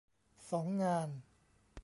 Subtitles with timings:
[0.49, 1.09] สอง งาน